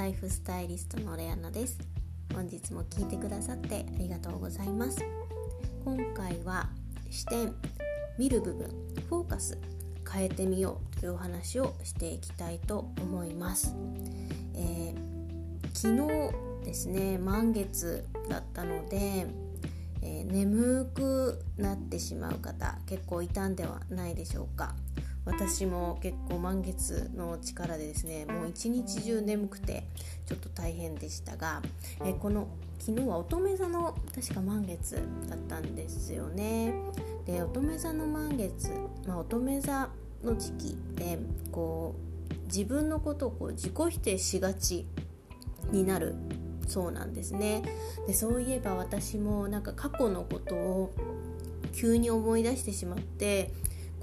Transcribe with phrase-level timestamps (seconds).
[0.00, 1.78] ライフスタイリストのレアナです。
[2.32, 5.04] 本日も聞いてくださってありがとうございます。
[5.84, 6.70] 今回は
[7.10, 7.54] 視点
[8.16, 8.70] 見る部分
[9.10, 9.58] フォーカス
[10.10, 13.76] 変えてみようというお話をしていきたいと思います、
[14.54, 19.26] えー、昨日ですね満月だったので
[20.02, 24.74] えー、眠くなってしまう方結構いたんではないでしょうか。
[25.30, 29.84] 私も結構満月の力でですねもう一日中眠くて
[30.26, 31.62] ちょっと大変でしたが、
[32.04, 32.48] えこの
[32.78, 36.72] 昨日は乙女座の確か満月だったんですよね。
[37.26, 38.70] で乙女座の満月、
[39.06, 39.88] まあ、乙女座
[40.24, 41.18] の時期って
[41.52, 44.86] こう自分のことをこう自己否定しがち
[45.70, 46.14] になる
[46.66, 47.62] そうなんですね。
[48.06, 50.92] でそういえば私もなんか過去のことを
[51.72, 53.52] 急に思い出してしまって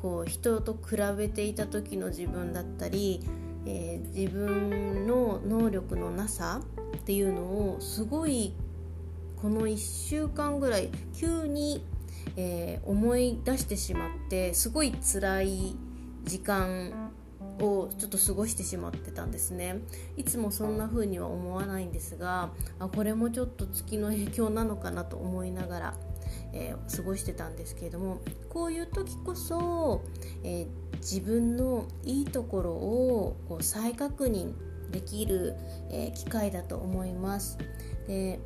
[0.00, 3.20] こう人と比べていた時の自分だったり、
[3.66, 6.60] えー、自分の能力のなさ
[6.96, 8.54] っていうのをすごい
[9.36, 11.84] この1週間ぐらい急に、
[12.36, 15.76] えー、思い出してしまってすごい辛い
[16.24, 17.12] 時間
[17.60, 19.80] をちょっと過ごしてしまってたんですね。
[20.16, 25.94] いつもそんな風には思わないんですがあこれもちょっと月の影響なのかなと思いながら、
[26.56, 30.02] えー、過ごしてたんですけれどもこういう時こそ、
[30.42, 34.54] えー、自分のいいところをこう再確認
[34.90, 35.54] できる、
[35.90, 37.58] えー、機会だと思います。
[38.06, 38.40] で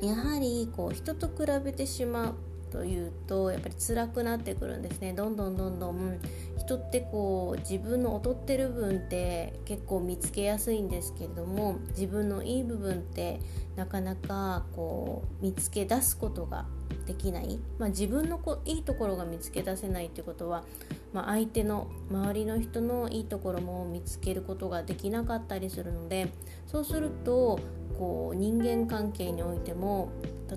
[0.00, 2.34] やはりこう人と比べてしまう
[2.70, 5.12] というとやっぱり辛くなってくるんですね。
[5.12, 6.18] どんどんどんどん。
[6.58, 13.40] 人ってこう自分の劣ってる部分って結構見つけやすいんですけれども自分のいい部分って
[13.76, 16.66] なかなかこう見つけ出すことが
[17.06, 20.64] できない、まあ、自分のこいいところが見つけ出せないってことは、
[21.12, 26.32] まあ、相手の周りの人のいいところも見つけることができなかったりするので
[26.66, 27.58] そうすると
[27.98, 30.10] こう人間関係においても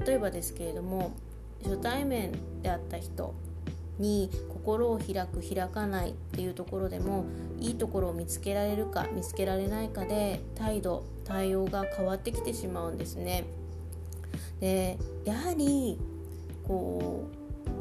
[0.06, 1.16] 例えばですけれども
[1.64, 2.32] 初対面
[2.62, 3.34] であった人
[4.00, 7.26] に心を開く開かないっていうところでも
[7.60, 13.46] いいところを見つけられるか見つけられないかで態度対応が変わってきてしまうんですね。
[14.60, 16.00] でやはり
[16.68, 17.26] こ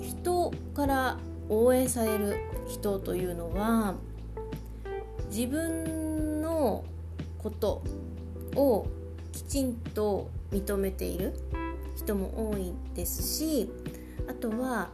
[0.01, 1.19] う人から
[1.49, 2.37] 応援される
[2.69, 3.95] 人というのは
[5.31, 6.85] 自分の
[7.39, 7.83] こと
[8.55, 8.87] を
[9.33, 11.35] きちんと認めている
[11.97, 13.71] 人も多いですし
[14.29, 14.91] あとは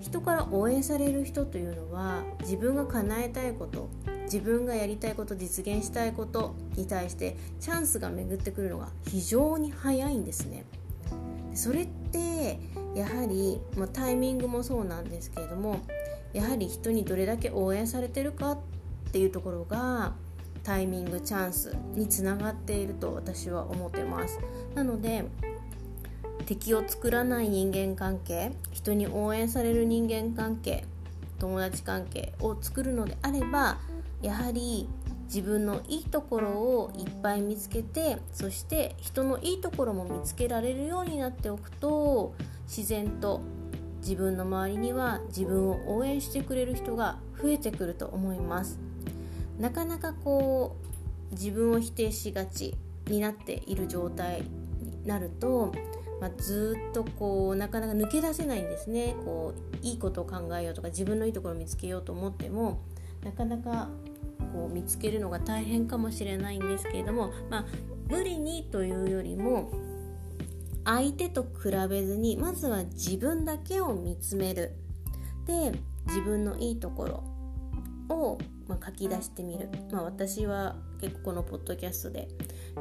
[0.00, 3.88] 人から応援される人というのは自分が叶えたいこと
[4.24, 10.64] 自分がやりたいこと実現したいことに対してチャンスが巡ってくるのが非常に早いんですね。
[11.54, 12.58] それって
[12.94, 15.80] やはり、まあ、タイミングもそうなんですけれども
[16.32, 18.58] やはり人にどれだけ応援されてるかっ
[19.10, 20.12] ていうところが
[20.62, 24.38] タイミングチャンスにつながっていると私は思ってます
[24.74, 25.24] なので
[26.46, 30.84] 敵を作らない人間関係人に応援される人間関係
[31.38, 33.78] 友達関係を作るのであれば
[34.22, 34.88] やはり
[35.26, 42.34] 自分のいいところをいっぱい見つけてそして人のいいところも見つけられるようになっておくと
[42.66, 43.40] 自然と
[44.00, 48.78] 自分の周りには自分を応援してくれる人が増えてくると思います。
[49.58, 50.76] なかなかこ
[51.30, 52.76] う自分を否定しがち
[53.08, 54.42] になっている状態
[54.80, 55.72] になると
[56.20, 59.14] まあ、ずっとこうなかなか抜け出せないんですね。
[59.24, 62.80] こういいことを考えようとか自分のいいところを見つけようと思っても
[63.24, 63.88] なかなか
[64.52, 67.66] こう見つけるのが大変かもしれないんですけれども、まあ、
[68.08, 69.70] 無理にというよりも
[70.84, 74.72] 相手と比べずにまずは自分だけを見つめる。
[75.46, 75.72] で
[76.06, 77.06] 自分のいいとこ
[78.08, 78.38] ろを、
[78.68, 82.28] まあ、書き出してみる、まあ、私は結構このポッドキャストで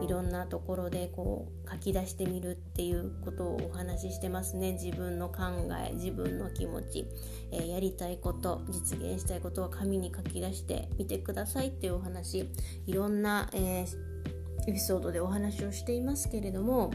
[0.01, 4.73] いろんなところでこう書き出してみるっていうことをお話ししてますね。
[4.73, 5.43] 自分の考
[5.87, 7.07] え自分の気持ち、
[7.51, 12.49] えー、やりたいこと実現したいことは紙に書き出してみてくださいっていうお話。
[12.85, 16.91] いろんな、えー、エピソードでお話をしていますけれども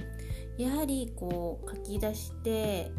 [0.59, 2.91] やはりこう書き出して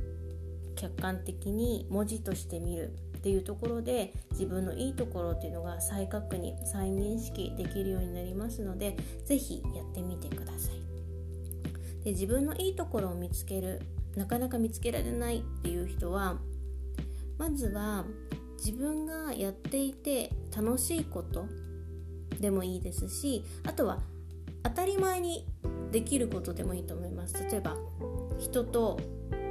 [0.76, 2.96] 客観的に文字として見る。
[3.22, 12.04] っていうところで自分のいいところっていうのが再確認再認識できるようになりますので是非やってみてください。
[12.04, 13.80] で自分のいいところを見つける
[14.16, 16.40] なかなか見つけられないっていう人は
[17.38, 18.06] まずは
[18.58, 21.46] 自分がやっていて楽しいこと
[22.40, 24.00] でもいいですしあとは
[24.64, 25.46] 当たり前に
[25.92, 27.36] できることでもいいと思います。
[27.36, 27.78] 例えば
[28.40, 29.00] 人と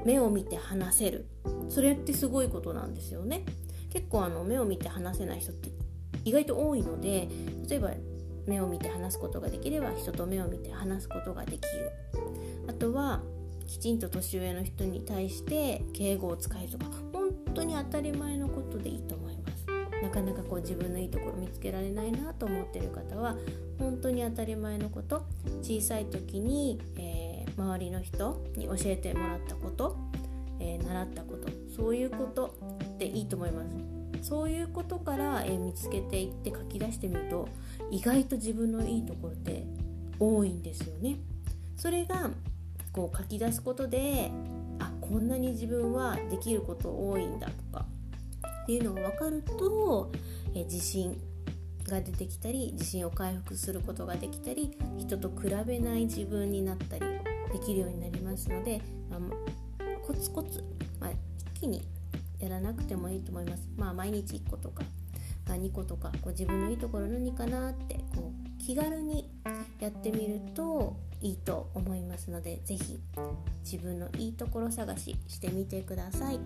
[0.05, 1.27] 目を見て話せる。
[1.69, 3.45] それってすごいことなんですよね。
[3.91, 5.71] 結構あの目を見て話せない人って
[6.25, 7.29] 意外と多いので
[7.69, 7.91] 例えば
[8.47, 11.91] 目を見て話すことができれば人と目を見て話すことができる。
[12.69, 13.21] あとは
[13.67, 19.67] きちんと年上の人に対して敬語を使えるとか本当に当たり前のことでいいと思います。
[20.03, 23.37] なかなかこう自分のいいところ見つけられないなと思ってる方は
[23.79, 25.27] 本当に当たり前のこと
[25.63, 27.20] 小さい時に、えー、
[27.57, 29.97] 周りの人に教えてもらったこと、
[30.59, 32.55] えー、習ったことそういうこと
[32.99, 34.29] でいいと思います。
[34.29, 37.49] そういうことから、えー、見つけていって書き出してみると
[37.91, 39.65] 意外と自分のいいところって
[40.19, 41.17] 多いんですよね。
[41.77, 42.31] それが
[42.93, 44.31] こう書き出すことで
[44.79, 47.87] あこんなに自分はできること多いんだとか
[48.63, 50.11] っていうのが分かると
[50.55, 51.19] え自信
[51.91, 57.03] が出てきたり自信を回復することができたり人と比べない自分になったり
[57.53, 59.21] できるようになりますので、まあ、
[60.07, 60.65] コツコツ、
[60.99, 61.83] まあ、一気に
[62.39, 63.69] やらなくてもいいと思います。
[63.77, 64.83] まあ、毎日1個とか、
[65.47, 69.29] まあ、2個とかこう自分のいいところ何かなってこう気軽に
[69.81, 73.01] やってみるといいと思いますので是非
[73.63, 76.41] 自分のいいところ探ししてみてください。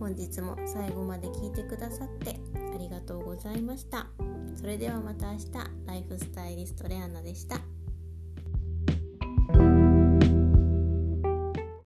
[0.00, 2.36] 本日も最後まで聞いてくださって
[2.74, 4.33] ありがとうございました。
[4.54, 5.44] それではまた明日
[5.86, 7.73] ライフスタイリストレアナでした。